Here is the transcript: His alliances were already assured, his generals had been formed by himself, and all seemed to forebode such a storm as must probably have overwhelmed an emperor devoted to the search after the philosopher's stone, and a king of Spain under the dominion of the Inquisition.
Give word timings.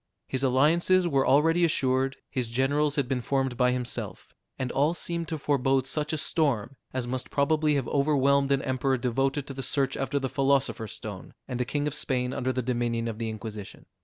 His 0.27 0.41
alliances 0.41 1.07
were 1.07 1.27
already 1.27 1.63
assured, 1.63 2.15
his 2.27 2.47
generals 2.49 2.95
had 2.95 3.07
been 3.07 3.21
formed 3.21 3.55
by 3.55 3.71
himself, 3.71 4.33
and 4.57 4.71
all 4.71 4.95
seemed 4.95 5.27
to 5.27 5.37
forebode 5.37 5.85
such 5.85 6.11
a 6.11 6.17
storm 6.17 6.75
as 6.91 7.05
must 7.05 7.29
probably 7.29 7.75
have 7.75 7.87
overwhelmed 7.87 8.51
an 8.51 8.63
emperor 8.63 8.97
devoted 8.97 9.45
to 9.45 9.53
the 9.53 9.61
search 9.61 9.95
after 9.95 10.17
the 10.17 10.27
philosopher's 10.27 10.93
stone, 10.93 11.35
and 11.47 11.61
a 11.61 11.65
king 11.65 11.85
of 11.85 11.93
Spain 11.93 12.33
under 12.33 12.51
the 12.51 12.63
dominion 12.63 13.07
of 13.07 13.19
the 13.19 13.29
Inquisition. 13.29 13.85